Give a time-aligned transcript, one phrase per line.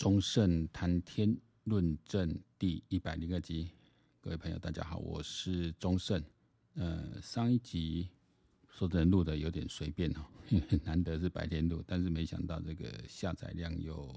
[0.00, 3.68] 中盛谈天论证第一百零二集，
[4.18, 6.24] 各位朋友，大家好，我是中盛。
[6.72, 8.08] 呃，上一集
[8.70, 10.24] 说真的录的有点随便哦，
[10.84, 14.10] 难得是白天录，但是没想到这个下载量又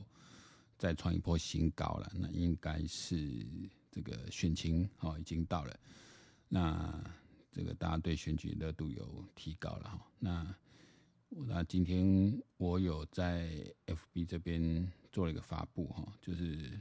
[0.78, 2.10] 再创一波新高了。
[2.16, 3.46] 那应该是
[3.92, 5.78] 这个选情哦已经到了，
[6.48, 6.98] 那
[7.52, 10.08] 这个大家对选举热度有提高了哈。
[10.18, 10.56] 那
[11.48, 13.50] 那今天我有在
[13.86, 14.92] FB 这边。
[15.14, 16.72] 做了一个发布哈，就是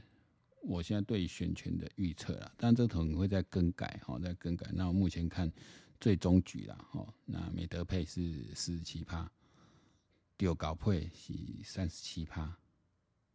[0.63, 4.67] 我现在对选权的预测啦，但这可能会再更改哈，再更改。
[4.73, 5.53] 那我目前看
[5.99, 9.31] 最终局啦哈，那美德配是四十七趴，
[10.35, 11.31] 丢高配是
[11.63, 12.57] 三十七趴，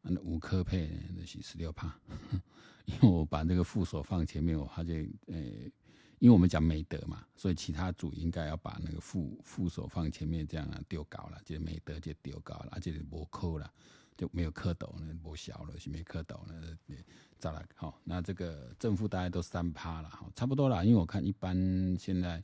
[0.00, 1.96] 那五科配那是十六趴。
[2.86, 5.36] 因为我把那个副手放前面，我发现呃，
[6.18, 13.70] 因为我们讲美德嘛，所以其他组应该要把那个副副手放前面，这样啊丢高了，就美德就丢高了，而且无扣了。
[14.16, 16.76] 就没有蝌蚪了，不小了，是没蝌蚪了，
[17.38, 20.84] 再来好，那这个正负大概都三趴了，差不多了。
[20.84, 21.56] 因为我看一般
[21.96, 22.42] 现在，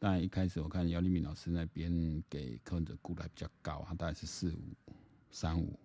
[0.00, 4.74] 当然一开始我看姚立明老师那边给柯文哲估的还比较高，他大概是四五
[5.30, 5.78] 三五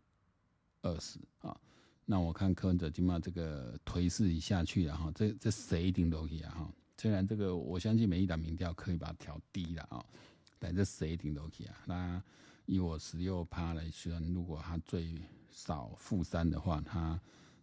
[0.82, 1.56] 二十啊。
[2.04, 6.72] 那我看柯文哲起码这个颓势一下去了哈，这这谁一定都可以啊哈。
[6.98, 10.04] 虽然这个我相信每一档民调可以把它调低了啊，
[10.58, 11.78] 但这谁顶都可以啊。
[11.86, 12.24] 那
[12.66, 15.16] 以我十六趴来算，如果他最
[15.52, 17.20] 少负三的话，他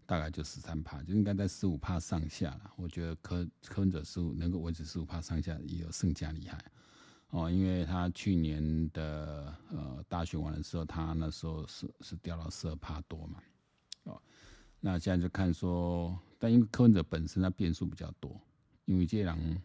[0.07, 2.73] 大概就十三趴，就应该在十五趴上下了。
[2.77, 6.65] 我觉得科科恩者十五能够维持十五趴上下，也有胜加厉害
[7.31, 7.51] 哦。
[7.51, 13.43] 因为他去年的呃大选完的时候，他那时候是是掉到十二趴多嘛，
[14.05, 14.23] 哦，
[14.79, 18.41] 那现在就看说，但因为科恩者本身他变数比较多，
[18.85, 19.63] 因为这人。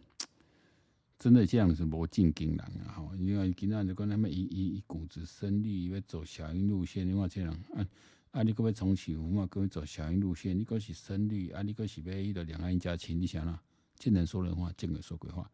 [1.17, 2.95] 真的这样是无正经人啊！
[2.95, 7.85] 吼，因为今仔就讲他们一一一股子胜利要走小英路线，你看这人啊
[8.31, 8.41] 啊！
[8.41, 9.45] 你搁要重启嘛？
[9.47, 10.57] 搁要走小英路线？
[10.57, 11.61] 你搁是胜利啊？
[11.61, 13.19] 你搁是要迄个两岸一家亲？
[13.19, 13.61] 你想啦，
[13.97, 15.51] 见人说人话，见鬼说鬼话。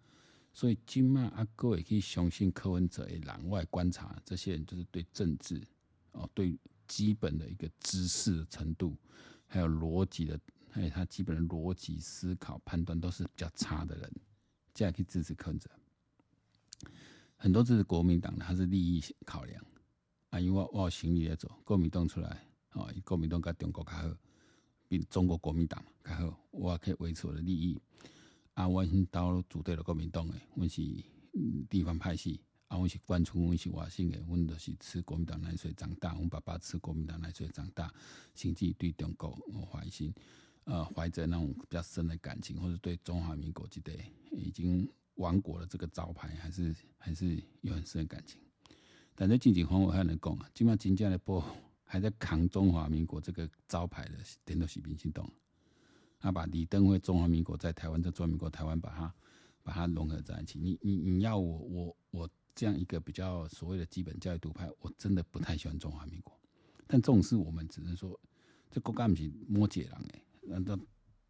[0.54, 5.60] 所以今嘛啊，各位可以相信柯文哲的人外观察，这些人就是对政治
[6.12, 6.56] 哦，对
[6.88, 8.96] 基本的一个知识的程度，
[9.48, 10.40] 还有逻辑的，
[10.76, 14.12] 还有他基本的逻辑思考判断都是比较差的人。
[14.74, 15.70] 这样可以支持柯文哲，
[17.38, 19.66] 很多支持国民党的，他是利益考量
[20.32, 24.18] 啊，因为我我有行李在走，国民党出来哦，国民党跟中国较好，
[24.90, 27.80] 比中国国民党嘛较好，我可以维持我的利益
[28.54, 28.68] 啊。
[28.68, 30.82] 我先到组队了国民党的，我是
[31.70, 37.94] 地方派系啊，我是关村，我是外省的，我都是吃国民党奶水长大，我爸爸吃国民党奶水长大，
[38.34, 39.32] 甚至对中国
[39.72, 40.14] 怀心。
[40.66, 43.94] 呃，怀着那种比较深的感情，或者对中华民国这代
[44.32, 48.40] 已经亡国的这个招牌，还是还是有很深的感情。
[49.14, 51.44] 但在近几年我还能讲啊，基本上金家的波
[51.84, 55.32] 还在扛中华民国这个招牌的，点都是民进党。
[56.20, 59.14] 他把李登辉中华民国在台湾，在中华民国台湾，把它
[59.62, 60.58] 把它融合在一起。
[60.60, 66.36] 你你你要我我我这样一个比较所谓的基本教育独派，我真的不太喜欢中华民国。
[66.88, 68.20] 但这种事我们只能说，
[68.72, 70.25] 这国家不是摩羯人诶。
[70.48, 70.78] 难道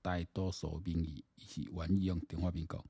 [0.02, 2.84] 大多数民意是愿意用电话民国，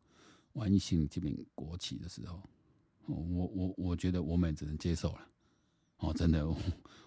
[0.54, 2.38] 愿意信这边国旗的时候，
[3.06, 5.28] 哦我我我觉得我们也只能接受了。
[6.00, 6.46] 哦，真的，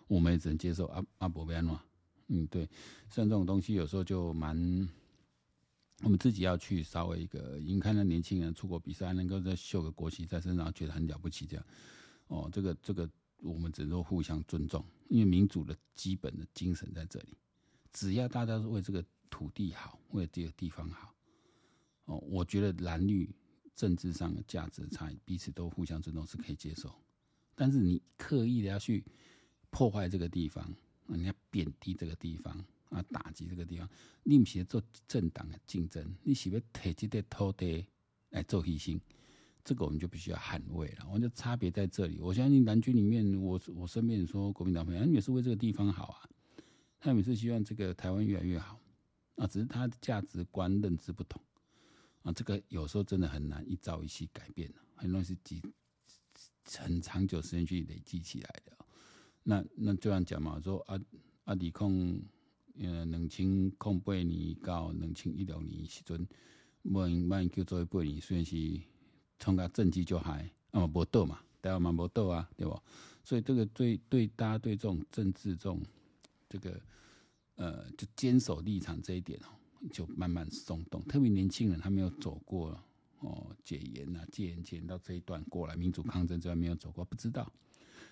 [0.07, 0.87] 我们也只能接受。
[0.87, 1.79] 阿阿伯别乱，
[2.29, 2.67] 嗯，对，
[3.11, 4.57] 像这种东西有时候就蛮，
[6.03, 11.67] 我们自己要去稍微一个，因为看到年轻人出国比赛，能够再绣个国旗在身上，觉得很了不起，这样。
[12.29, 13.09] 哦，这个这个，
[13.43, 17.37] 我们只能说互相尊重，因为民主的基本的精神在这里。
[17.93, 21.15] 只要大家是为这个土地好，为这个地方好，
[22.07, 23.35] 哦，我觉得蓝绿
[23.75, 26.95] 政治上的价值差异，彼此都互相尊重是可以接受。
[27.55, 29.05] 但是你刻意的要去
[29.71, 30.73] 破坏这个地方，
[31.07, 33.89] 你要贬低这个地方啊，打击这个地方，
[34.23, 37.87] 你不是做政党的竞争，你是要提这个土地
[38.31, 39.01] 来做牺牲，
[39.65, 41.07] 这个我们就必须要捍卫了。
[41.13, 42.21] 我觉得差别在这里。
[42.21, 46.29] 我相信蓝军里面，我我身边说国民党朋友，你也是为这个地方好啊。
[47.01, 48.79] 他们是希望这个台湾越来越好
[49.37, 51.41] 啊，只是他的价值观认知不同
[52.23, 55.63] 啊，这个有时候真的很难一朝一夕改变，很容易是几
[56.77, 58.77] 很长久时间去累积起来的。
[59.45, 60.99] 那那这样讲嘛，说啊
[61.45, 62.21] 啊，李控
[62.81, 66.27] 呃两千零八年到两千一六年时阵，
[66.83, 68.81] 万万叫做八年，虽然是
[69.39, 72.83] 从个政绩就还啊无倒嘛，台湾嘛无倒啊，对不？
[73.23, 75.81] 所以这个对对大家对这种政治这种。
[76.49, 76.81] 这个
[77.57, 79.49] 呃，就坚守立场这一点哦，
[79.93, 81.03] 就慢慢松动。
[81.05, 82.79] 特别年轻人，他没有走过
[83.21, 87.53] 哦，解严呐、戒严、戒严到这一段过来，民主抗争这段没有走过，不知道，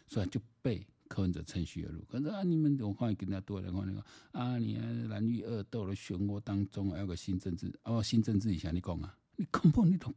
[0.09, 2.03] 所以就被柯文哲趁虚而入。
[2.09, 4.77] 可是啊，你们我看跟他多来看那个啊，你
[5.09, 10.13] 蓝绿恶斗的漩涡当中，还有个新政治哦，新政治以前你讲啊，你根本你都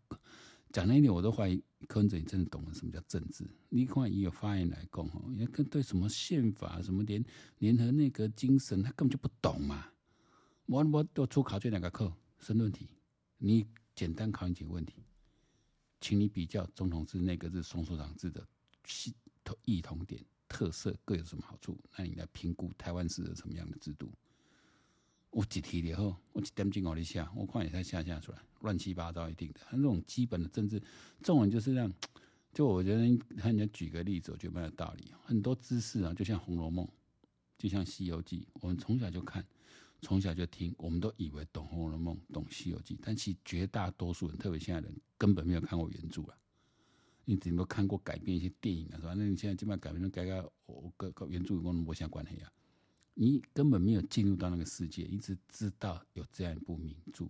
[0.71, 3.43] 讲那一点，我都怀疑柯文哲你真的懂了什么叫政治。
[3.69, 7.23] 你看以有发言来讲哦，也跟对什么宪法、什么联
[7.57, 9.87] 联合内阁精神，他根本就不懂嘛。
[10.67, 12.87] 我我都出考这两个课申论题，
[13.37, 15.03] 你简单考你几个问题，
[15.99, 18.47] 请你比较总统制、内阁制、双首长制的
[18.85, 20.23] 系统异同点。
[20.47, 21.79] 特色各有什么好处？
[21.95, 24.11] 那你来评估台湾是什么样的制度？
[25.31, 29.59] 我几题以后，我几点进我一下，我看也才下下出来，乱七八糟一定的。
[29.63, 30.79] 他这种基本的政治，
[31.21, 31.91] 这种就是让，
[32.51, 35.11] 就我觉得，看人家举个例子，我觉得蛮有道理。
[35.23, 36.85] 很多知识啊，就像《红楼梦》，
[37.57, 39.45] 就像《西游记》，我们从小就看，
[40.01, 46.35] 从小就听，我们都以为懂《红楼梦》、懂《西游记》，但其实绝大多数人，特别现在人，根本没有看过原著啊。
[47.25, 49.13] 你顶多看过改编一些电影啊，是吧？
[49.15, 52.51] 那你现在基本上改编成改个我跟原著有没相关系啊？
[53.21, 57.27] 你根本没有进入到那个世界，一直知道有这样一部名著，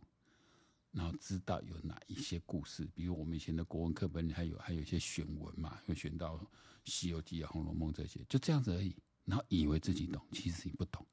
[0.92, 6.38] 然后知道有哪一些故事，比如我们以前的国文课本里还有还有一些选文嘛，会选到
[6.86, 8.96] 《西游记》啊、《红楼梦》这些，就这样子而已。
[9.26, 11.04] 然后以为自己懂，其实你不懂。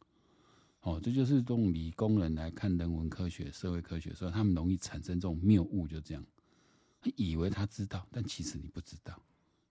[0.81, 6.23] 哦，这就是用理工人来看人文科学、社会科学的时候，他们容易产生这种谬误，就这样。
[7.15, 9.19] 以为他知道，但其实你不知道。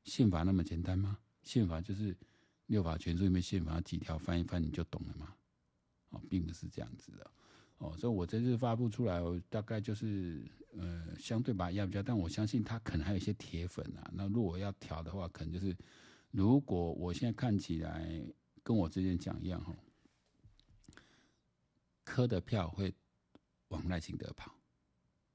[0.04, 1.20] 宪法那么简单吗？
[1.44, 2.18] 宪法就是
[2.68, 5.36] 六法全书里面宪法几条翻一翻你就懂了吗？
[6.10, 7.32] 哦，并不是这样子的。
[7.78, 10.46] 哦，所以我这次发布出来，我大概就是
[10.78, 14.10] 呃，相对把压比较，但我相信他可能还有一些铁粉啊。
[14.14, 15.76] 那如果要调的话，可能就是
[16.32, 18.26] 如果我现在看起来
[18.64, 19.76] 跟我之前讲一样哈，
[22.04, 22.94] 科的票会
[23.68, 24.56] 往赖清德跑。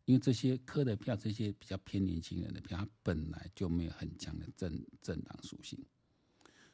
[0.07, 5.79] 因为这些科的票，这些比较偏年轻人的票，他本来就没有很强的政政党属性，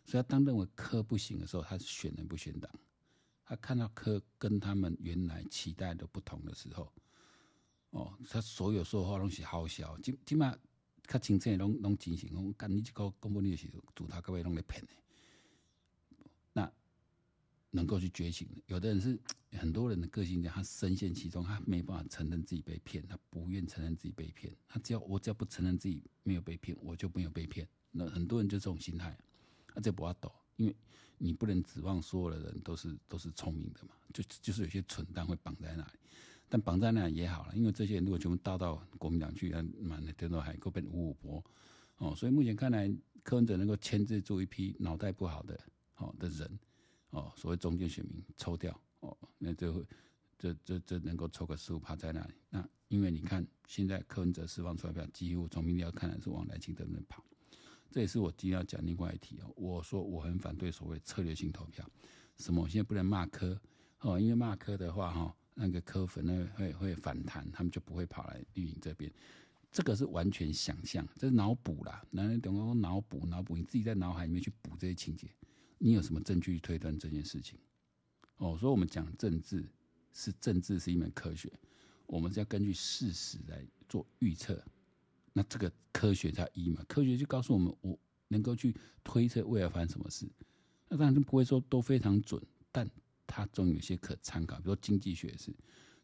[0.06, 2.70] 所以他当认为科不行的时候，他是选人不选党。
[3.44, 6.92] 他看到科跟他们原来期待的不同的时候，
[7.90, 10.56] 哦，他所有说的话东西好笑，起起码
[11.02, 14.88] 他清楚拢拢进行，讲干你这个公布你是主他各位拢来骗的。
[17.72, 19.18] 能够去觉醒，有的人是
[19.50, 27.68] 很多人的个性，他深陷其中，他没办法承认自己被骗，他不愿承认自己被骗，他只要我只要不承认自己没有被骗，我就没有被骗。
[27.90, 29.18] 那很多人就这种心态，
[29.80, 30.76] 这不要抖，因为
[31.18, 35.98] 你不能指望所有的人都是都是聪明的嘛，就就是有些蠢蛋会绑在那里，
[36.48, 41.44] 但绑在那里也好了，因为这些人如果全部倒到国民党去，那满的天都还够变五五波
[41.98, 42.88] 哦，所以目前看来，
[43.22, 45.58] 柯文哲能够牵制住一批脑袋不好的
[45.94, 46.58] 好的人。
[47.10, 49.86] 哦，所谓中间选民抽掉哦，那就会
[50.36, 52.34] 这这这能够抽个十五趴在那里。
[52.50, 57.24] 那因为你看，现在柯文哲释放出来票，几乎从民调看来是往赖清德那边跑。
[57.90, 59.52] 这也是我今天要讲另外一题哦。
[59.56, 61.88] 我说我很反对所谓策略性投票，
[62.36, 62.62] 什么？
[62.62, 63.58] 我现在不能骂柯
[64.00, 69.10] 哦，因为骂柯的话哈，那个柯粉呢会会反弹，他们就不会跑来绿营这边。
[69.72, 72.02] 这个是完全想象，这是脑补啦。
[72.10, 75.28] 那你等于说脑补脑补，你自己在脑海里面去补这些情节。
[75.78, 77.58] 你有什么证据推断这件事情？
[78.38, 79.68] 哦，所以我们讲政治
[80.12, 81.52] 是政治是一门科学，
[82.06, 84.62] 我们是要根据事实来做预测。
[85.36, 86.82] 那这个科学叫一嘛？
[86.88, 87.98] 科学就告诉我们，我
[88.28, 88.74] 能够去
[89.04, 90.26] 推测未来发生什么事。
[90.88, 92.42] 那当然就不会说都非常准，
[92.72, 92.88] 但
[93.26, 94.56] 它总有些可参考。
[94.56, 95.54] 比如说经济学是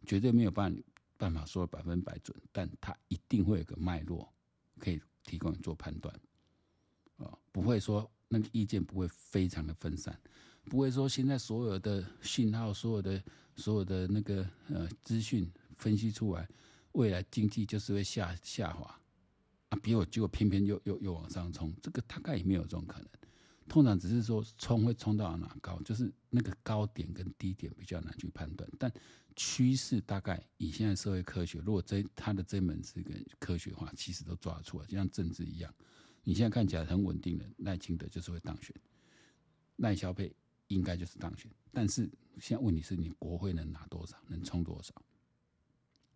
[0.04, 0.76] 绝对没有办
[1.16, 4.30] 办法说百分百准，但它一定会有个脉络
[4.78, 6.14] 可以提供你做判断。
[7.16, 8.10] 啊，不会说。
[8.34, 10.18] 那个意见不会非常的分散，
[10.64, 13.22] 不会说现在所有的信号、所有的、
[13.56, 16.48] 所有的那个呃资讯分析出来，
[16.92, 18.98] 未来经济就是会下下滑
[19.72, 23.08] 啊，比我结果偏偏又又又往上冲，这个大概也没有这种可能。
[23.68, 28.92] 通常只是说冲会冲到哪高，就是那个高点跟低点比较难去判断，但
[29.34, 35.74] 趋势大概以现在社会科学，如果这他的这门是个科学化，其实都抓得出来，就像政治一样。
[36.22, 38.76] 你现在看起来很稳定的赖清德就是会当选，
[39.76, 40.34] 赖萧配
[40.66, 44.92] 应该就是当选，但是现在问题是你国会能拿多少，能冲多少？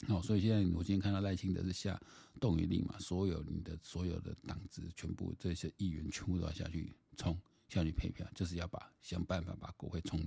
[0.09, 2.01] 哦，所以现在我今天看到赖清德是下
[2.39, 7.37] 动员令嘛，所有你的所有的党职全部这些议员全部都要下去冲
[7.69, 10.27] 下去配票，就是要把想办法把国会冲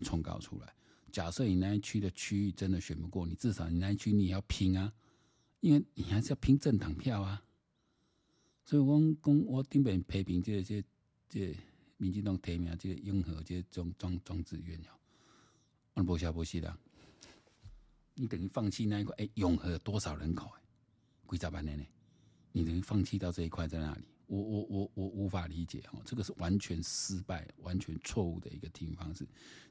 [0.00, 0.74] 冲高出来。
[1.12, 4.92] 假设你那一区的区域真的选不过，你至少你那一区你也要拼啊，
[5.60, 7.42] 因为你还是要拼政党票啊。
[8.64, 10.82] 所以我讲，我顶边批评这些、
[11.28, 11.56] 这、这、
[11.96, 14.94] 民进党提名这个永和这个庄庄庄智渊哦，
[15.94, 16.78] 我不下不是啦，
[18.14, 19.14] 你等于放弃那一块？
[19.18, 20.50] 哎，永和多少人口？
[20.56, 20.62] 哎，
[21.30, 21.84] 几十万人呢？
[22.52, 24.02] 你等于放弃到这一块在哪里？
[24.26, 29.26] 我我我我无法理解哈，这个是完全失败、完全错误的一个提名方式，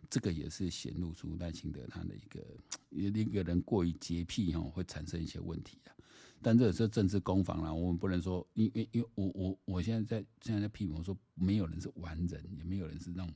[0.09, 2.45] 这个也是显露出赖清德他的一个
[2.91, 5.95] 一个人过于洁癖哈，会产生一些问题啊。
[6.41, 13.33] 但这也是政治攻防啦，我们不能说，因为因为我我我现在在现在在批评我说，没有人是完人，也没有人是那种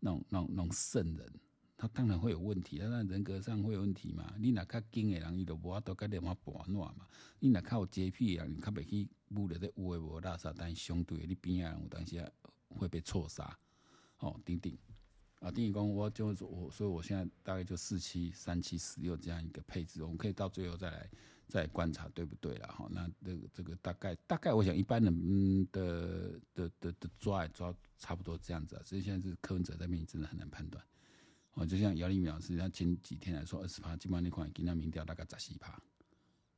[0.00, 1.32] 那种那种那种圣人。
[1.78, 4.32] 他当然会有问题，他那人格上会有问题嘛。
[4.38, 7.06] 你哪较精的人，伊就无法度甲你嘛博暖嘛。
[7.38, 12.32] 你哪较有洁癖的人，你较袂去污了这污的无垃圾，但相对的你边啊人有当时
[12.70, 13.58] 会被错杀。
[14.20, 14.74] 哦，丁丁
[15.40, 21.10] 啊，丁丁讲，我就是我，所以我现在大概就四七三七十六这样一个配置，我们可以到最后再来
[21.46, 22.88] 再观察对不对了哈。
[22.90, 28.82] 那这个这个大概大概，我想一般人的的的的抓抓差不多这样子啊。
[28.82, 30.82] 所以现在是柯文哲在面前真的很难判断。
[31.56, 35.82] 哦，就像姚立苗是他前几天来说二十趴，基本上那块给他民调大概十四趴，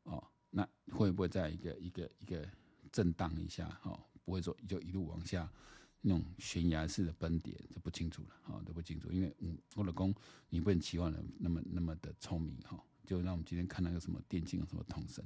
[0.02, 2.44] 哦，那会不会在一个一个一个
[2.90, 3.80] 震荡一下？
[3.84, 5.48] 哦，不会说就一路往下
[6.00, 10.12] 那种悬崖式的崩跌，就不清楚了，哦，都不清楚，因为嗯，我老公
[10.48, 15.24] 你不能期望的那么那么的聪明哈，就让我们今天看那个什么电竞什么统神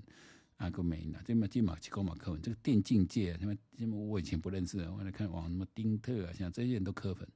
[0.59, 7.27] 阿个没呢，这么金马奇高马科文，这个电竞界什么什么我以前不认识的，我来看网什么丁特啊，像这些人都磕粉。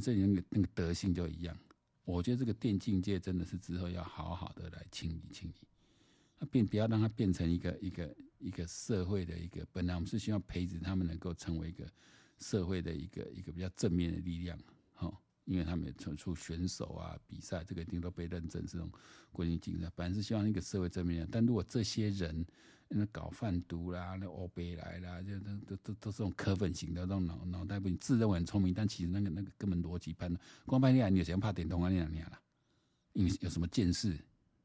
[0.00, 1.56] 这里那个那个德性就一样，
[2.04, 5.54] 我觉得这个电竞界真的是之后要好好的来清理清理，
[6.38, 11.86] 啊，变不要让它变成一个一个一个社会的一个，本来我们是希望培植他们能够成为一个
[12.38, 14.58] 社会的一个一个比较正面的力量，
[14.94, 15.12] 哈，
[15.44, 18.90] 因为他们从出选手啊比赛，这个一定都被认证这种
[19.30, 22.46] 国际竞赛，本来是希望一个社会正面的，但如果这些人。
[22.92, 31.88] 那搞贩毒啦，那欧北来啦，就都都都都是这种科粉型的，这种脑脑袋不自认为很聪明，但其实那个那个根本逻辑判断，光半天你有谁怕点通啊？
[31.88, 32.38] 你两年了，
[33.12, 34.18] 因为有什么见识？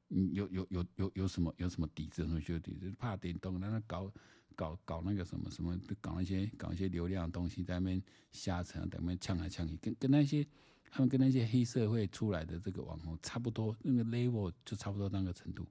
[0.08, 2.26] 你有有有有有什么有什么底子？
[2.26, 4.12] 同学底子怕点动，让他搞
[4.56, 8.02] 搞搞那个什么什么，搞一些搞一些流量的东西，在那边
[8.32, 10.44] 瞎扯，在那边呛来呛去，跟跟那些
[10.90, 15.68] 他们跟那些黑社会出来的这个网红差不多，那个 level 就差不多那个程度。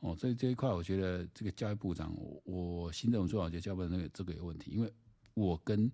[0.00, 4.92] 哦，所以这一块我觉得这个教育部长，我我新政府做好，我觉得教育部长那个这个有问题，因为
[5.32, 5.90] 我跟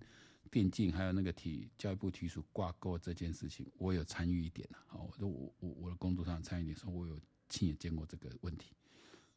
[0.49, 4.83] 电竞还有那个体教育部体属挂钩这件事情，我有参与一点啊。
[4.91, 7.17] 哦，我我我我的工作上参与一点，说我有
[7.47, 8.75] 亲眼见过这个问题。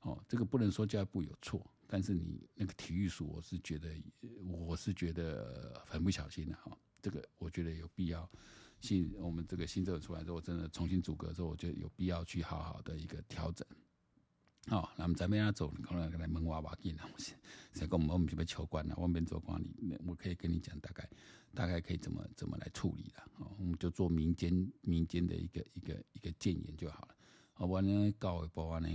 [0.01, 3.89] 哦，这个不能说教育部有错，但是你那个体育署，我是觉得
[4.43, 6.77] 我是觉得很不小心的哈。
[7.01, 8.29] 这个我觉得有必要，
[8.81, 13.67] 新我们这个新政府出来之后，真的重新组阁之后，我觉得有必要去好好的一个调整。
[14.71, 17.05] 哦，那么咱们要走，可能来问娃娃进来。
[17.05, 17.37] 我先，
[17.75, 21.07] 先跟我们我们这边求官了，外面做管理，我可以跟你讲大概，
[21.53, 23.23] 大概可以怎么怎么来处理的。
[23.37, 27.15] 哦，我们就做民间民间的一个一个一个建言就好了。
[27.53, 28.89] 好，我呢教育部呢，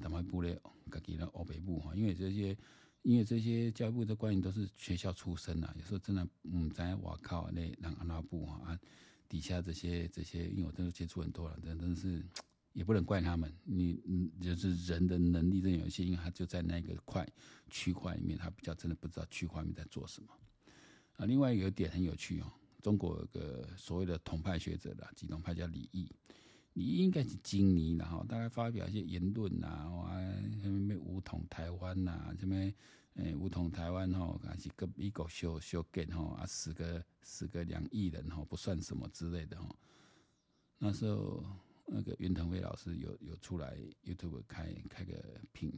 [0.00, 2.56] 他们部的各级的欧北部哈，因为这些
[3.02, 8.78] 因为这些教育部的官员都是学校出身啊，有时候真的嗯，在我靠那让安那部啊，
[9.28, 12.24] 底下这些这些，因为我真的接触很多了，真真的是。
[12.76, 17.26] 也不能怪他们，你嗯，就是人的能力真有限，因为他就在那个块
[17.70, 20.28] 区块里面，他比较真的不知道区块里面在做什么。
[21.16, 22.52] 啊，另外一个点很有趣哦，
[22.82, 26.14] 中国有个所谓的统派学者的几统派叫李毅，
[26.74, 30.20] 李毅应该是今年然后大概发表一些言论呐，哇，
[30.60, 32.54] 什么武统台湾呐，什么
[33.14, 39.74] 诶武统台湾吼，还是跟美国修修建吼啊，死个死个两亿人吼不算什么之类的吼，
[40.76, 41.42] 那时候。
[41.86, 45.72] 那个袁腾飞老师有有出来 YouTube 开开个频，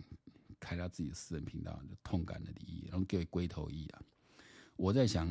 [0.59, 4.03] 开他自己私人频道，就痛感的离异，然后给龟头一啊。
[4.77, 5.29] 我在想，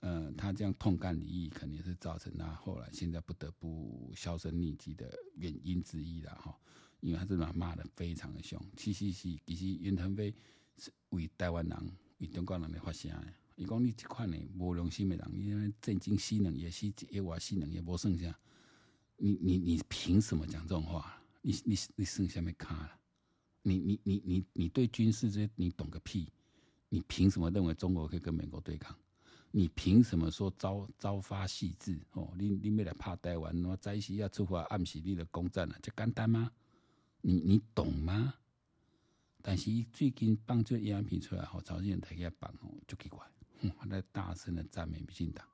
[0.00, 6.56] 呃，他这样痛干离异，肯定是造成他后来现在不得不销声匿迹的原因之一了哈。
[7.00, 10.32] 因为他真的骂得非常的凶，其实是其实袁腾飞
[10.76, 13.26] 是为台湾人、为中国人来发声的。
[13.56, 18.38] 伊讲你这款的无良心的人，你震惊死人也是一话死人也无剩下。
[19.24, 21.16] 你你你凭什么讲这种话？
[21.42, 22.90] 你你你剩下没卡了？
[23.62, 26.32] 你你你你你对军事这些你懂个屁？
[26.88, 28.98] 你凭什么认为中国可以跟美国对抗？
[29.52, 32.00] 你凭什么说朝朝发夕至？
[32.14, 33.64] 哦，你你没来怕台湾？
[33.64, 36.50] 我在西要出发暗袭你的攻占了，这简单吗？
[37.20, 38.34] 你你懂吗？
[39.40, 43.24] 但是最近放这样片出来，好朝鲜人台给他放哦，就奇怪，
[43.78, 45.46] 他在大声的赞美民进党，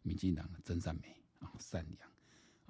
[0.00, 2.10] 民进党真善美啊，善良。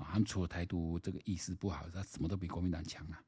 [0.00, 3.22] 啊他们除了台独这个意识不好，他什么都比国民党强啊！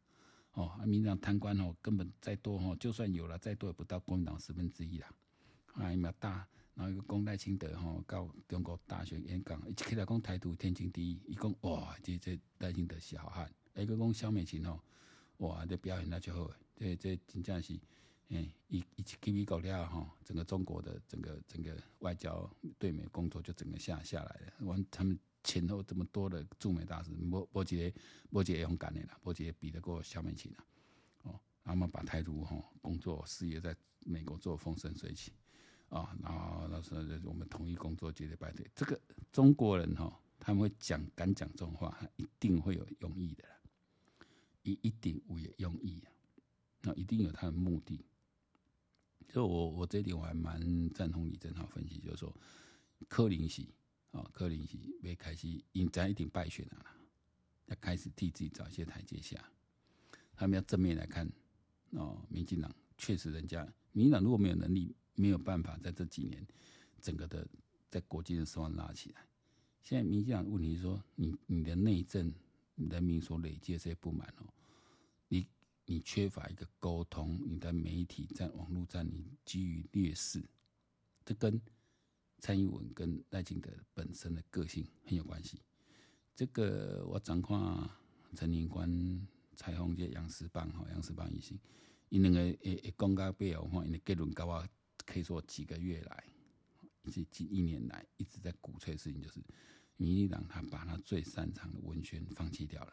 [0.55, 5.13] 哦，民进党贪官哦，根本再多哦，就算有了再多也不到国民党十分之一啦。
[5.75, 13.51] 啊，伊嘛大，然后一个公赖清德吼，到中国大学演讲，一起来讲台独天经地义，一讲哇，这这赖清德是好汉。
[13.75, 14.81] 一个讲萧美琴吼，
[15.39, 17.79] 哇，这表现那就好，这这真正是
[18.29, 24.67] 哎，一一起 K B 搞掉哈，整个中国的整个整个外交对美工作就整个下下来了。
[24.67, 27.93] 完，他们前后这么多的驻美大使，波波杰
[28.31, 30.65] 波杰也勇敢的啦，波杰比得过萧美琴啊。
[31.23, 35.33] 哦，他们把台独哈工作事业在美国做风生水起
[35.89, 38.69] 啊，然后那时候我们统一工作节节败退。
[38.75, 43.55] 这个中国人哈，他们会讲敢讲这种话，一定会有用意的啦，
[44.63, 46.11] 一一定会有用意啊，
[46.83, 48.05] 那一定有他的目的。
[49.29, 52.37] 就我我这点我还蛮赞同李正浩分析，就是说，
[53.09, 53.73] 柯林喜
[54.13, 56.87] 哦，柯林喜没开始，应该一定败选了，
[57.67, 59.45] 要开始替自己找一些台阶下。
[60.35, 61.31] 他们要正面来看
[61.91, 66.47] 哦，民进党确实人家，民进党如果没有能力，没有办法在这几年
[67.01, 67.47] 整个的
[67.91, 69.27] 在国际的声望拉起来。
[69.83, 72.33] 现在民进党问题是说，你你的内政
[72.77, 74.47] 人民所累积的这些不满哦，
[75.29, 75.47] 你。
[75.85, 80.41] 你缺乏一个沟通，你的媒体战、网络战，你基于劣势，
[81.25, 81.61] 这跟
[82.43, 85.61] 蔡英文跟赖清德本身的个性很有关系。
[86.35, 87.89] 这个我常看
[88.35, 88.91] 陈宁官、
[89.55, 91.57] 蔡宏杰、杨石棒哈，杨石棒一行，
[92.09, 94.69] 伊两个诶诶公开背后哈，因为结论高啊，
[95.07, 96.25] 可以说几个月来，
[97.05, 99.41] 以及近一年来一直在鼓吹的事情，就是
[99.97, 102.93] 民进党他把他最擅长的文宣放弃掉了，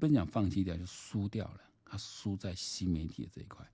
[0.00, 1.60] 不能讲放弃掉，就输掉了。
[1.84, 3.70] 他输在新媒体的这一块。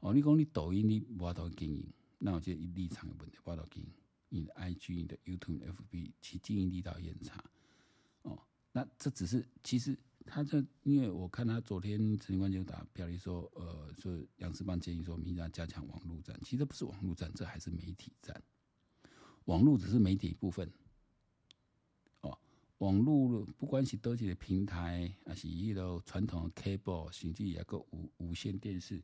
[0.00, 1.86] 哦，你讲你抖音你无法度经营，
[2.20, 3.82] 那我觉得立场有问题，报道给。
[4.32, 7.44] 你的 IG、你的 YouTube、FB 其经营力道也很差。
[8.22, 18.40] 哦，那这只是其实他这，因为我看他昨天陈立官就打标题说，呃，说杨世邦建议说，民进党加强网络战，其实不是网络战，这还是媒体战。
[19.46, 20.70] 网络只是媒体一部分。
[22.20, 22.38] 哦
[22.78, 29.02] 网络不管是多几的平台，还是一个传统的 cable，甚至一个无无线电视，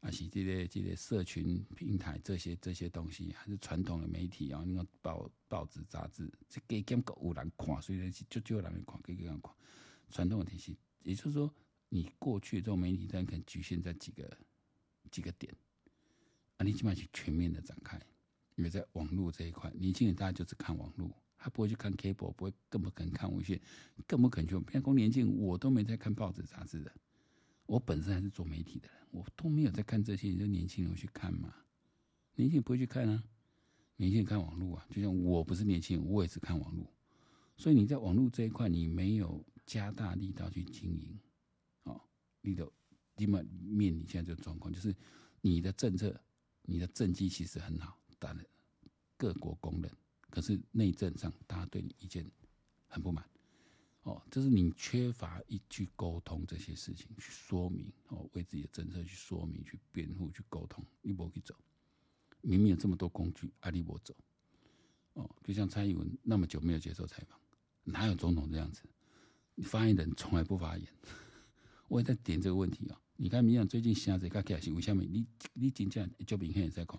[0.00, 9.52] 还是这个这个社群平台，这些这些东西，还是传统的媒体啊，那个报报纸杂志，这给兼个有人看，所以是就就有人看，给给人看。
[10.10, 11.52] 传统的体系，也就是说，
[11.88, 14.38] 你过去这种媒体战可能局限在几个
[15.10, 15.54] 几个点，
[16.56, 18.00] 啊，你起码去全面的展开，
[18.56, 21.10] 因为在网络这一块，年轻人大家就只看网络。
[21.40, 23.60] 他不会去看 cable，不会，更不可能看无线，
[24.08, 24.58] 更不可能去。
[24.64, 26.92] 偏光年轻，我都没在看报纸杂志的。
[27.68, 30.28] 我本身还是做媒体的人，我都没有在看这些。
[30.28, 31.54] 你说年轻人会去看吗？
[32.34, 33.22] 年轻人不会去看啊，
[33.96, 34.86] 年轻人看网络啊。
[34.90, 36.90] 就像我不是年轻人，我也是看网络。
[37.58, 41.18] 所以你在网络这一块，你没有加大力道去经营，
[41.82, 42.00] 哦，
[42.40, 42.66] 你的
[43.16, 44.96] 立马面临现在这个状况，就是
[45.42, 46.18] 你的政策、
[46.62, 48.42] 你的政绩其实很好，当然
[49.18, 49.92] 各国公认。
[50.30, 52.24] 可是内政上，大家对你意见
[52.86, 53.28] 很不满，
[54.08, 61.54] 哦，就是你缺乏一去沟通这些事情，去说明哦，为自己的政策去说明、去辩护、去沟通，你不去走，
[62.40, 64.16] 明明有这么多工具，阿里不走，
[65.12, 67.38] 哦，就像蔡英文那么久没有接受采访，
[67.84, 68.82] 哪有总统这样子？
[69.54, 70.88] 你发言人从来不发言，
[71.88, 75.02] 我也在点这个问题啊、你看，民进党最近现在在开始为什么？
[75.02, 76.98] 你你真正就明显也在讲。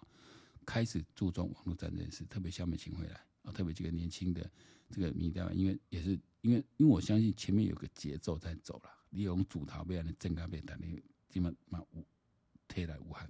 [0.65, 4.48] 开始注重网络战这件事，特别下面请回来啊，特别几个年轻的
[4.91, 12.06] 这个民调，因为也是因为因为我相信前面有个节奏在走了，利用主逃被人增加被打，你基本嘛无
[12.67, 13.30] 退来武汉。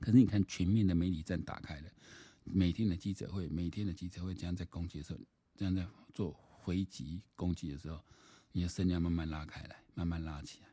[0.00, 1.90] 可是你看全面的媒体站打开了，
[2.44, 5.20] 每天的记者会，每天的记者会这样在攻击的时候，
[5.54, 8.00] 这样在做回击攻击的时候，
[8.52, 10.68] 你的声量慢慢拉开来，慢慢拉起来，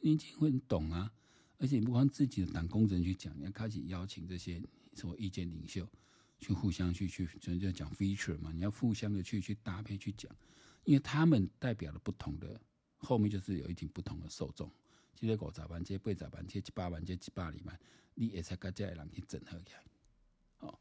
[0.00, 1.12] 年轻人会懂啊，
[1.58, 4.62] 而且你不光自己的党工人去讲，你要开始邀请这些。
[4.94, 5.88] 做意见领袖，
[6.40, 10.28] 去互相去去，就就讲 feature 嘛，你要互相的去去搭配去讲，
[10.88, 12.58] 因为他们代表了不同的，
[12.96, 14.72] 后面就是有一定不同的受众。
[15.14, 17.78] 这个五十万，这个八十万，这个一百万，这个一百二万，
[18.14, 19.84] 你也才跟这些人去整合起来。
[20.60, 20.78] 哦，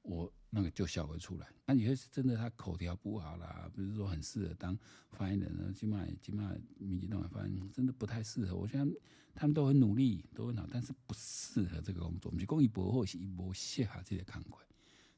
[0.00, 1.46] 我那个就笑会出来。
[1.66, 4.78] 那有些是真的，他口条不好啦，不是说很适合当
[5.10, 8.56] 发言人呢，起码起码民进党的发言人真的不太适合。
[8.56, 8.90] 我觉得
[9.34, 12.30] 他们都很努力，都很好，但是不适合这个工作。
[12.30, 14.64] 我们讲一波或是一波卸下这些康亏，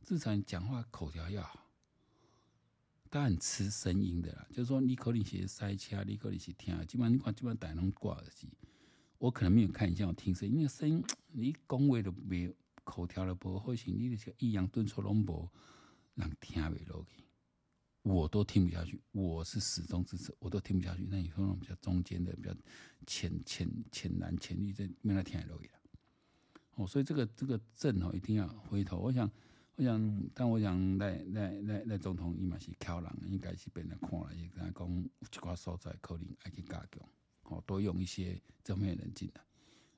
[0.02, 1.64] 至少你讲话口条要好。
[3.12, 8.48] 他很吃声音的啦，就是说你可能是塞车，你可能是听，基本上你看基本上大家拢挂耳机。
[9.18, 12.54] 我可能没有看一下，我听声音，那个声音 你讲话都没有。
[12.84, 15.48] 口条的不好，或许你那些抑扬顿挫拢无
[16.16, 17.22] 让听不落去，
[18.02, 19.00] 我都听不下去。
[19.12, 21.06] 我是始终支持，我都听不下去。
[21.08, 22.52] 那你说那种比较中间的、比较
[23.06, 25.74] 浅浅浅蓝、浅绿，这没那听得落去了。
[26.74, 28.98] 哦，所以这个这个阵哦，一定要回头。
[28.98, 29.30] 我想，
[29.76, 37.08] 我想，但我想那那那那总统伊嘛是巧人，应该是变得看了，伊敢讲，有一寡所在可能爱去加强，
[37.44, 39.40] 哦，多用一些正面人进来。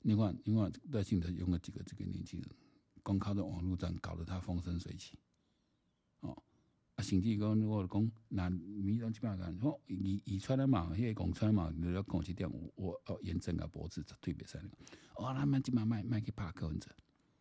[0.02, 2.48] 另外，另外赖清德用了几个这个年轻人，
[3.02, 5.18] 光靠着网络战搞得他风生水起。
[6.20, 6.30] 哦，
[6.94, 12.48] 啊，甚至讲如果讲，那民众基本上讲，哦，以以出来嘛，迄个讲出来嘛，你要讲几点？
[12.76, 14.56] 我哦，严正个脖子绝对别使。
[15.16, 16.94] 哦，他们基本卖卖去拍柯文哲，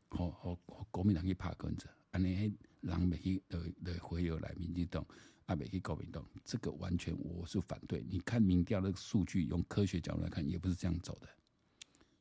[0.10, 0.56] 好好
[0.90, 3.60] 国民党去拍柯文哲，安尼人袂去来
[3.92, 5.04] 来回游来民进党，
[5.46, 8.06] 啊，袂去国民党，这个完全我是反对。
[8.08, 11.28] 你看民调的数据，用科学角度来看，也不是这样走的。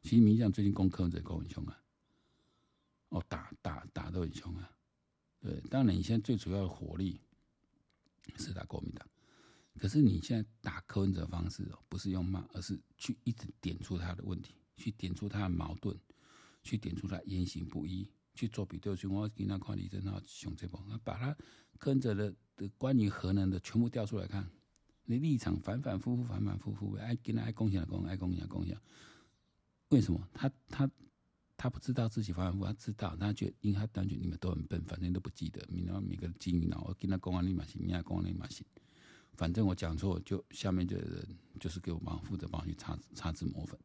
[0.00, 1.78] 其实民进党最近攻柯文哲攻很凶啊，
[3.10, 4.74] 哦，打打打得很凶啊。
[5.40, 7.20] 对，当然你现在最主要的火力
[8.38, 9.06] 是打国民党，
[9.78, 15.94] 可是你现在打柯文哲的方式哦，不是用骂，而是去一直点出他的问题，去点出他的矛盾，
[16.62, 18.92] 去点出他言行不一，去做比对。
[19.08, 21.36] 我给他看李正浩熊这帮，把他
[21.78, 24.48] 跟着的的关于核能的全部调出来看，
[25.04, 28.76] 你立场反反复复，反反复复，爱跟他爱贡献的贡，爱贡献的贡献。
[29.88, 30.90] 为什么他他
[31.56, 32.64] 他不知道自己反反复复？
[32.64, 35.64] 他知道，他觉因为他感觉你们都很笨，反正都不记得。
[35.68, 38.64] 你们每个记忆脑，我跟他公安立马信，你也公安立马信。
[39.34, 41.26] 反正我讲错，就下面的人
[41.58, 43.78] 就是给我帮负责帮去擦擦脂抹粉。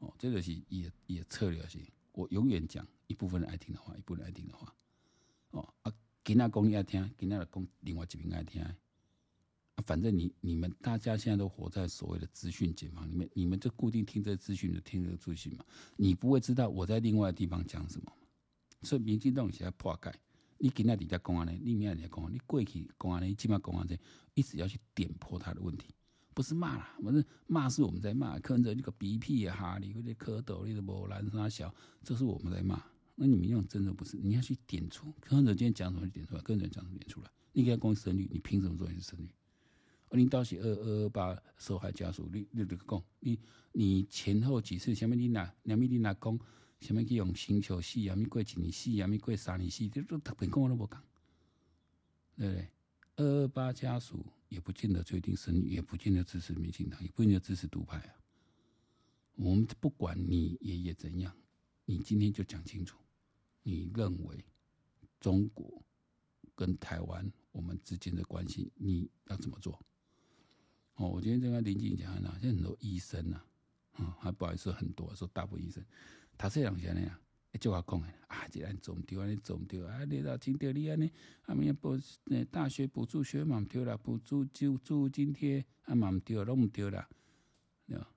[0.00, 1.84] 哦，这个是也也策略性。
[2.16, 4.74] 我永远讲一部分人爱听的话，一部分人爱听的话。
[5.50, 5.92] 哦啊，
[6.24, 8.64] 跟他讲你爱听，跟他讲另外一边爱听。
[9.84, 15.64] 反正你你们大家现在都活在所谓的资讯解放里面，你们就固定听这资讯，就听这个资讯嘛。
[15.96, 18.10] 你不会知道我在另外的地方讲什么。
[18.82, 20.10] 所以民进党现在破解，
[20.56, 23.98] 你今天底下公安呢，你明天底下公安，你过去公安呢，起码公安这
[24.32, 25.94] 一直要去点破他的问题，
[26.36, 32.78] 不是骂啦，不是骂是我们在骂，柯文哲那个鼻涕啊，哈，你那蝌蚪，你的无蓝啥小，这是我们在骂。
[33.14, 37.30] 那你们用真的不是，你要去点出柯文哲今天讲什么，点出来，柯文哲讲什么点出来。
[37.52, 39.26] 你给他公生率，你凭什么说你是生育？
[40.10, 43.38] 二零到是二二二八受害家属，你你这个讲，你
[43.72, 46.38] 你前后几次，什么你拿，什么你拿讲，
[46.80, 51.02] 什么去用星球死，什么过几年死，什么过三年死，这都特别讲我都不讲，
[52.36, 52.68] 对不对？
[53.16, 58.14] 二二八家属也不见得决定生，也不见得支持民进党，也不见得支持独派啊。
[59.34, 61.34] 我们不管你爷爷怎样，
[61.84, 62.98] 你今天就讲清楚，
[63.62, 64.44] 你认为
[65.18, 65.82] 中国
[66.54, 69.78] 跟台湾我们之间的关系，你要怎么做？
[70.94, 73.42] 哦，我今天在跟林静讲呢，现在很多医生呐，
[73.92, 75.84] 啊，还不好意思，很多说大部分医生，
[76.38, 77.18] 他这样讲呢，
[77.56, 81.10] 就话讲啊，既然做毋对，你做毋对啊，你到今天你安尼，
[81.46, 81.98] 啊，明补
[82.30, 87.08] 诶大学补助学嘛毋对啦，补助就助津贴啊嘛毋对，拢毋对啦，
[87.86, 88.08] 对吧？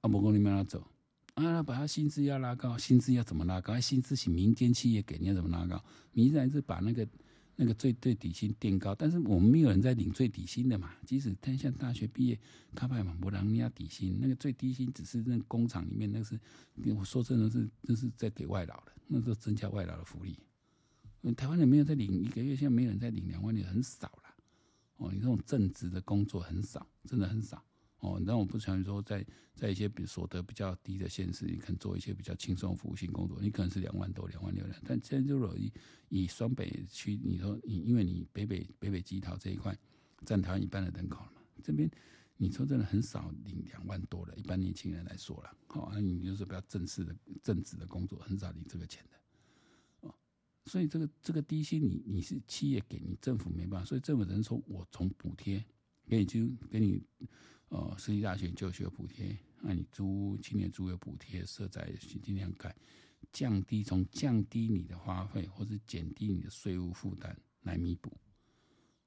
[0.00, 0.86] 啊，不过你们要走
[1.34, 3.78] 啊，把他薪资要拉高，薪资要怎么拉高？
[3.80, 5.82] 薪资是民间企业给，你要怎么拉高？
[6.12, 7.06] 你现在是把那个。
[7.56, 10.94] 那个最最底薪垫高，但是我们没有人在领最底薪的嘛。
[11.06, 12.38] 即使他像大学毕业，
[12.74, 14.18] 他派嘛，不让人家底薪。
[14.20, 16.38] 那个最低薪只是那工厂里面，那是
[16.96, 20.38] 我说真的是，这是在给外劳的，那是增加外劳的福利。
[21.36, 24.34] 台湾人没有在领一个月，现在没有人在领两万，也很少了。
[24.96, 27.64] 哦，你这种正职的工作很少，真的很少。
[28.04, 34.78] 哦，那我不想说在在一些比所得比较低的县市，你可能做一些比较轻松服务性工作，你可能是两万多、两万六两。
[34.84, 35.72] 但现在就如果以
[36.10, 39.74] 以双北区，你说你因为你北北北北基桃这一块
[40.26, 41.90] 占台湾一半的人口了嘛，这边
[42.36, 50.08] 你说真的很少领两万多的，一般年轻人来说了，好，那你就是比较正式的正职的工作，很少领这个钱的。
[50.08, 50.14] 哦，
[50.66, 55.64] 所以这个这个低薪你你是企业给你，政府没办法，所以政府只能说我从补贴
[56.06, 57.02] 给你就给你。
[57.74, 62.72] 哦，私立大学就学补贴，那你租青年租有补贴，社宅尽量改，
[63.32, 68.16] 降低从降低你的花费，或是减低你的税务负担来弥补。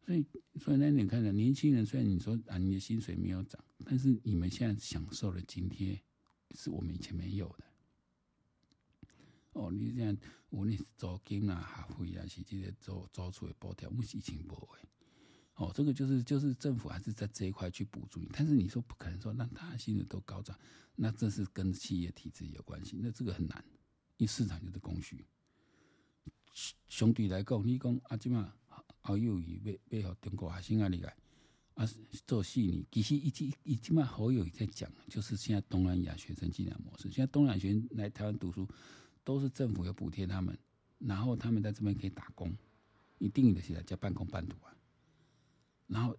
[0.06, 0.26] 所以，
[0.60, 5.98] 所以那你看，年轻人虽然你说啊，你的薪水没有涨，但是你们现在享受的津贴
[6.52, 7.64] 是我们以前没有的。
[9.54, 10.16] 哦，你这样
[10.50, 14.80] 无论是租金啊、学费啊，是这些租租出的补贴，我们以前没有的。
[15.58, 20.58] 哦，这个就是就是政府还是在这一块去补助你，但是你说不可能说让大家薪水都高涨，
[20.96, 23.64] 那这是跟企业体制有关系，那这个很难，
[24.18, 25.26] 因为市场就是供需。
[26.88, 28.54] 相对来讲，你讲啊，即嘛
[29.02, 31.16] 侯友宜要要和中国学生啊，你来
[31.74, 31.86] 啊
[32.28, 38.68] 做四年，其实一直一直嘛好友宜在讲，就是现在东南亚学生进来模式，现在东南亚学生来台湾读书，
[39.24, 40.56] 都是政府有补贴他们，
[41.00, 42.56] 然后他们在这边可以打工，
[43.18, 44.74] 一定的是来叫半工半读啊。
[45.88, 46.16] 然后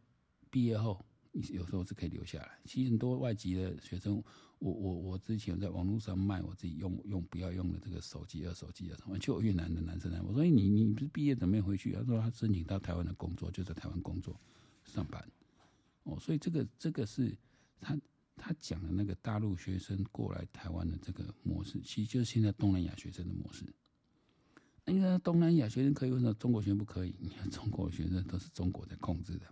[0.51, 2.59] 毕业后，你有时候是可以留下来。
[2.65, 4.23] 其实很多外籍的学生，
[4.59, 11.93] 我我我之前在网络上卖我自己用用不要用的这个手机二手机啊什么，就越南的男生来，我说你你不是毕业怎么没回去？
[11.93, 14.39] 他说他申请到台湾的工作，就在台湾工作
[14.85, 15.23] 上班。
[16.05, 17.37] 哦，所以这个这个是
[17.81, 17.97] 他
[18.37, 23.67] 他讲的那个大陆学生过来台湾的这个模式，其实就是现在东南亚学生的模式。
[24.87, 27.15] 因为东南亚学生可以，为什么中国学生不可以？
[27.19, 29.47] 你看中国学生都是中国在控制的，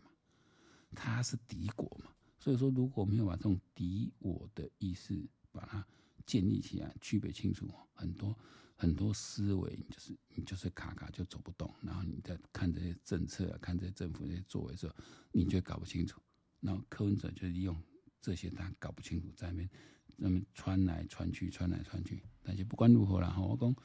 [0.96, 5.87] 他是敌国嘛，所以说如果没有把这种敌我的意识把它
[6.24, 8.37] 建立起来、区别清楚，很多
[8.74, 14.94] 很多思维就是你就是卡卡就走不动，然后你在看这些政策、啊、看这些政府这些作为的时候，
[15.32, 16.20] 你就搞不清楚。
[16.61, 17.80] 然后柯文哲就利用
[18.20, 19.70] 这些他搞不清楚，在那边
[20.16, 23.76] 那么穿来穿去、穿来穿去，但是不管如何啦，我讲。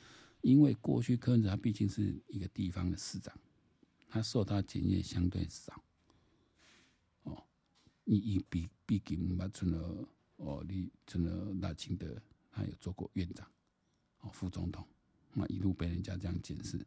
[0.41, 3.31] 因为过去柯文哲他毕竟是一个地方的市长，
[4.07, 5.83] 他受到检验相对少。
[8.03, 13.47] 你毕毕竟嘛，成了哦，你成了赖清德，他有做过院长，
[14.21, 14.85] 哦，副总统，
[15.33, 16.85] 那一路被人家这样检视，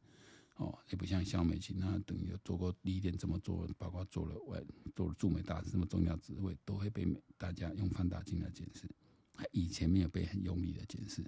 [0.56, 4.62] 哦，也不像萧美琴，那等于做过第一点怎么做，包括做了外
[4.94, 7.06] 做了驻美大使这么重要职位，都会被
[7.38, 8.88] 大家用放大镜来检视。
[9.36, 11.24] 他以前没有被很用力的检视，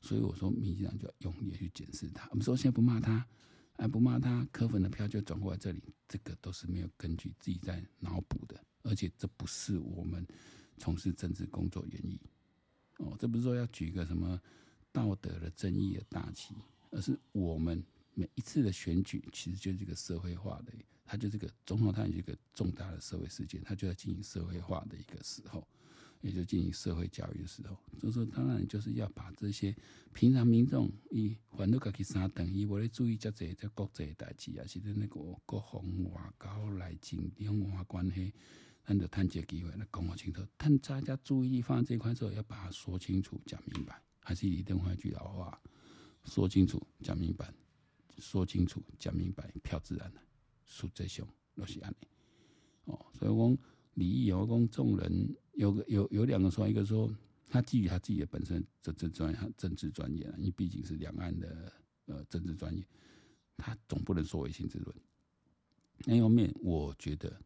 [0.00, 2.26] 所以我说民进党就要用力的去检视他。
[2.30, 3.26] 我们说现在不骂他，
[3.80, 10.26] 哎，不骂他，柯粉的票就转过来这里，这个都是没有根据，自己在脑补的，而且这不是我们
[10.76, 12.18] 从事政治工作原因。
[12.98, 14.38] 哦，这不是说要举一个什么
[14.92, 16.54] 道德的正义的大旗，
[16.90, 20.74] 而是我们每一次的选举其实就是这个社会化的，
[21.06, 25.66] 他就这个总统，他有一个重大的社会事件，他就要进行社会化的一个时候。
[26.22, 29.74] 也就进行社会教育的时候，这时候当然就是要把这些
[30.12, 38.34] 平常民众以反正自己三等一，我来注意这这这国际代志啊，是在那个国防外交来经两岸关系，
[38.84, 40.46] 咱就趁这个机会来讲清楚。
[40.58, 44.02] 趁大家注意放在这块之后，要把它说清楚、讲明白。
[44.22, 45.58] 还是李登辉一句老话：
[46.24, 47.50] 说清楚、讲明白，
[48.18, 50.22] 说清楚、讲明白，票自然来。
[50.66, 52.06] 实际上都是安尼。
[52.84, 53.58] 哦，所以讲。
[53.94, 57.14] 李义友讲，众人有个有有两个说，一个说
[57.46, 61.70] 他基于他自己的本身政治专业，政治专业，因为毕竟是两岸的
[62.06, 62.82] 呃政治专业，
[63.58, 64.96] 他总不能说唯心之论。
[66.06, 67.38] 另一方面，我觉得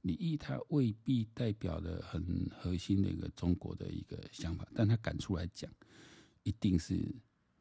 [0.00, 5.70] 李毅他未必代表的很核心的一个中国的一个想法，但他敢出来讲，
[6.44, 7.04] 一定是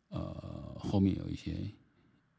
[0.07, 1.69] 呃后面有一些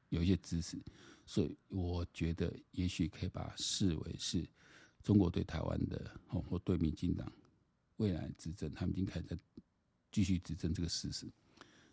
[0.09, 0.81] 有一些知识，
[1.27, 4.43] 所以我觉得也许可以把视为是。
[5.03, 7.27] 中国对台湾的哦，或对民进党
[8.03, 9.39] 未来执政，他们已经开始在
[10.11, 11.27] 继续执政这个事实，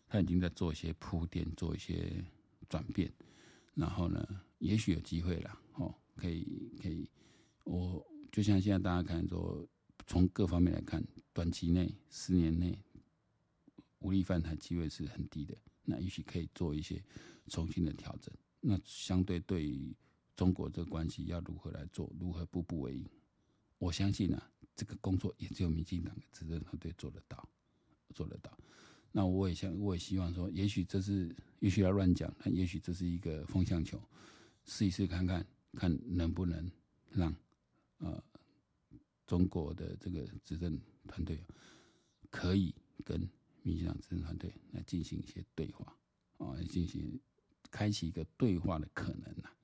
[0.07, 2.25] 他已经在做一些铺垫，做一些
[2.67, 3.11] 转变，
[3.75, 7.07] 然后呢，也许有机会了哦，可以可以，
[7.63, 9.67] 我就像现在大家看说，
[10.07, 12.75] 从各方面来看，短期内十年内
[13.99, 17.03] 无力犯台机会是很低的，那也许可以做一些
[17.47, 19.95] 重新的调整，那相对对于。
[20.35, 22.09] 中国这个关系要如何来做？
[22.17, 23.05] 如何步步为营？
[23.77, 27.49] 我相信呢、啊，这个工作也只有民进党的执政团队做得到，
[28.15, 28.57] 做得到。
[29.11, 34.01] 那我也想，我也希望说，也许这是，也许要乱讲，但也许这是一个风向球，
[34.63, 36.71] 试一试看看，看能不能
[37.11, 37.35] 让
[37.97, 38.23] 呃
[39.27, 41.43] 中国的这个执政团队
[42.29, 43.19] 可以跟
[43.63, 45.93] 民进党执政团队来进行一些对话
[46.37, 47.19] 啊，进行
[47.69, 49.55] 开启一个对话的可能呐、啊。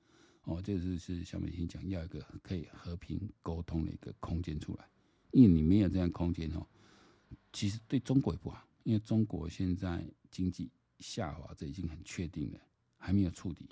[0.42, 4.88] 哦，这是是小美心讲要一个可以和平沟通的一个空间出来，
[5.32, 6.66] 因为你没有这样空间哦，
[7.52, 12.60] 其实对中国也不好，因为中国现在经济下滑，这已经很确定了，
[12.96, 13.68] 还没有触底，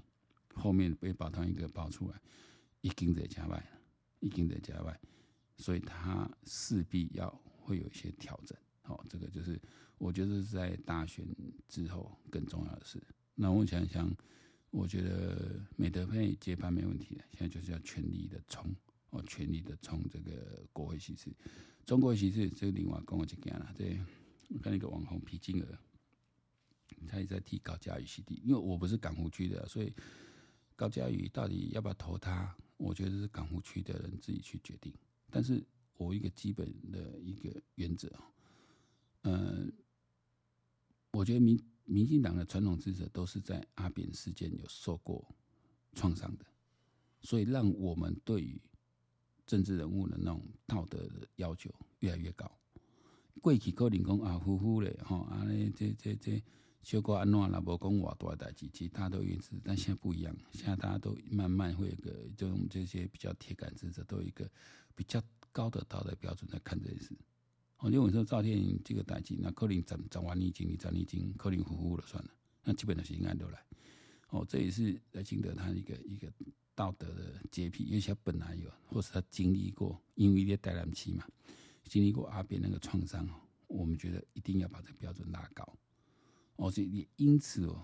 [0.55, 2.21] 后面被保单一个爆出来，
[2.81, 3.81] 已经在加外了，
[4.21, 5.01] 已经在加外，
[5.57, 8.57] 所以它势必要会有一些调整。
[8.83, 9.61] 好，这个就是
[9.99, 11.27] 我觉得是在大选
[11.69, 13.03] 之后更重要的事。
[13.35, 14.14] 那我想想。
[14.77, 18.75] 我觉得美德配接班没问题的，现在就是要全力的冲
[19.14, 21.33] 哦，全力的冲这个国会席次。
[21.87, 23.85] 中国席次这个另外跟我讲讲了，这
[24.48, 25.79] 我看那个网红皮金额，
[27.07, 29.92] 他也在替高嘉瑜洗地，因为我不是港湖区的，所以
[30.74, 34.92] 高嘉瑜到底要不要投他，我觉得是港湖区的人自己去决定。
[35.31, 35.64] 但是
[35.96, 38.33] 我一个基本的一个原则啊，
[39.22, 39.72] 嗯，
[41.12, 41.62] 我觉得民。
[41.87, 45.22] 民进党的传统支持都是在阿扁事件有受过
[45.92, 46.46] 创伤的，
[47.20, 48.59] 所以让我们对于
[49.46, 52.50] 政治人物的那种道德的要求越来越高。
[53.42, 56.42] 过去可能讲啊，呼呼嘞，吼啊，这这这
[56.83, 64.50] 小可安怎啦，无讲偌大代志，其他都有支持，但现在不一样，现在大家都慢慢会有个，就用这些比较铁杆支持都有一个
[64.94, 67.16] 比较高的道德标准在看这件事。
[67.78, 72.30] 我认为说赵天这个代志，那可能十十万年前、二十年前，可能呼呼了算了，
[72.62, 73.62] 那基本的是应该都来。
[74.28, 76.33] 哦，这也是赖清德他一个一个
[76.75, 81.27] 道德的洁癖，因为他本来有，或是他经历过，因为在台南市嘛，
[81.85, 83.35] 经历过阿扁那个创伤哦，
[83.67, 85.67] 我们觉得一定要把这个标准拉高。
[86.57, 87.83] 哦，所以也因此哦，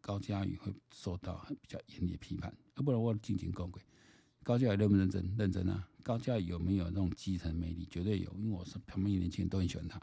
[0.00, 2.50] 高嘉宇会受到比较严厉的批判。
[2.74, 3.82] 啊，不然我进行公轨，
[4.42, 5.34] 高嘉宇认不认真？
[5.36, 5.88] 认真啊！
[6.02, 7.86] 高嘉宇有没有那种基层魅力？
[7.90, 10.00] 绝对有，因为我是旁边年轻人都很喜欢他。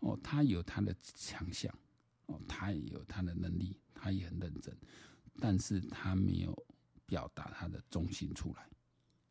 [0.00, 1.72] 哦，他有他的强项，
[2.26, 4.76] 哦，他也有他的能力，他也很认真，
[5.40, 6.65] 但是他没有
[7.06, 8.68] 表达他的中心出来，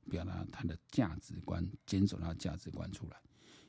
[0.09, 3.21] 表达他的价值观，坚守他的价值观出来。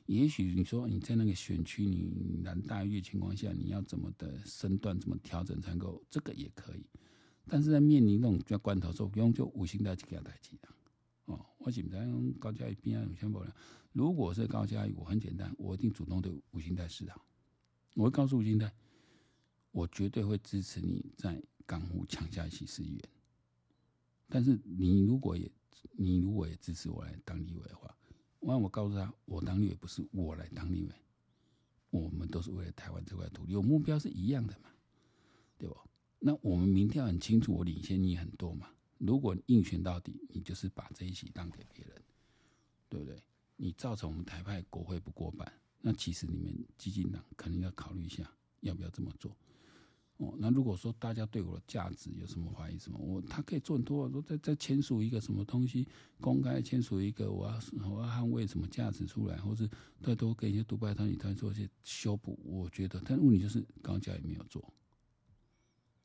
[0.05, 6.01] 也许你说你在那个选区，你蓝大于情况下，你要怎么的身段怎么调整才能够？
[6.09, 6.85] 这个也可以。
[7.49, 10.69] 但是在面临那种叫关头时候，不用就吴欣岱去给他代替的。
[11.25, 13.53] 哦，我简单高嘉瑜边啊有先不了。
[13.91, 17.25] 如果是高嘉瑜，我很简单，我一定主动对吴欣岱示好。
[17.95, 18.71] 我会告诉吴欣岱，
[19.71, 23.01] 我绝对会支持你在港务抢下一席市议员。
[24.29, 25.49] 但是你如果也
[25.93, 27.93] 你如果也支持我来当立委的话。
[28.39, 30.91] 那我告诉他，我当立委不是我来当立委，
[31.89, 34.69] 我们都是为了台湾这块土地，有目标是一样的嘛，
[35.57, 35.75] 对不？
[36.19, 38.69] 那我们明天很清楚，我领先你很多嘛。
[38.99, 42.01] 如果硬选到底，你就是把这一席让给别人，
[42.87, 43.21] 对不对？
[43.57, 49.35] 你造成我们台派国会不过半，那其实你们基进党可能要考虑一下，要不要这么做。
[50.17, 55.87] 哦，那如果说大家对我的价值有什么怀疑什么，我他可以做很多，说再再签署一个什么东西，
[56.19, 57.53] 公开签署一个，我要
[57.87, 59.69] 我要捍卫什么价值出来，或是
[60.01, 64.73] 再多给一些独白团体他做一些修补，我觉得，但问题就是高嘉瑜没有做，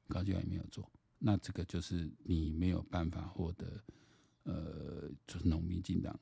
[0.09, 3.83] 高嘉瑜没有做，那这个就是你没有办法获得，
[4.43, 6.21] 呃，就是农民进党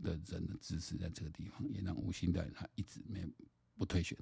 [0.00, 3.28] 的人的支持，在这个地方也让吴欣岱他一直没
[3.76, 4.16] 不退选。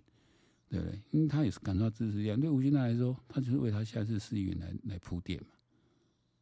[0.71, 1.01] 对不对？
[1.11, 2.41] 因为他也是感受到支持力量。
[2.41, 5.49] 对吴欣岱来说，他就是为他下次市议员来来铺垫嘛，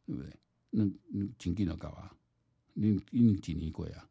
[0.05, 0.31] 对不对？
[0.69, 2.15] 那你紧紧的搞啊，
[2.73, 4.07] 你你几年过啊？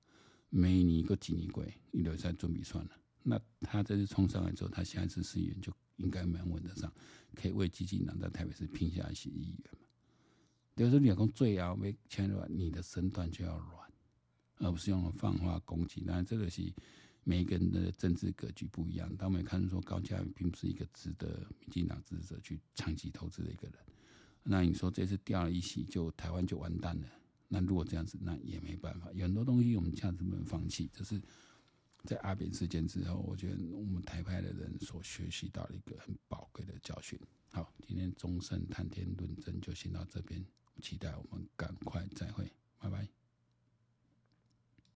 [0.50, 2.90] 每年一个几年过，你都在准备算了。
[3.22, 6.92] 那他这次冲上来之后，他下一次市议员就应该蛮稳得上，
[7.36, 9.86] 可以为基进党在台北市拼下一些议员嘛。
[10.74, 13.92] 比如你要讲最要为签的话，你的身段就要软，
[14.56, 16.00] 而不是用放话攻击。
[16.00, 16.72] 当然这个是。
[17.28, 23.76] 每个人的政治格局不一样，但我们也看说高嘉瑜并不是一个值得民进党支持者去长期投资的一个人。
[24.42, 27.06] 那你说这次掉了一席，就台湾就完蛋了？
[27.46, 29.12] 那如果这样子，那也没办法。
[29.12, 30.90] 有很多东西我们这样子不能放弃。
[30.94, 31.20] 这是
[32.04, 37.20] 在阿扁事件之后，我觉得我们台派的人所学习到的一个很宝贵的教训。
[37.52, 40.42] 好，今天忠胜谈天论政就先到这边，
[40.80, 43.17] 期待我们赶快再会，拜拜。